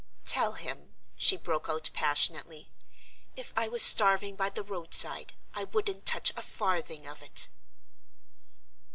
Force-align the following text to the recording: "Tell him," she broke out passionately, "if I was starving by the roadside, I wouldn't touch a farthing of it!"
"Tell 0.25 0.53
him," 0.53 0.95
she 1.15 1.37
broke 1.37 1.69
out 1.69 1.91
passionately, 1.93 2.71
"if 3.35 3.53
I 3.55 3.67
was 3.67 3.83
starving 3.83 4.35
by 4.35 4.49
the 4.49 4.63
roadside, 4.63 5.33
I 5.53 5.65
wouldn't 5.65 6.07
touch 6.07 6.31
a 6.35 6.41
farthing 6.41 7.05
of 7.05 7.21
it!" 7.21 7.49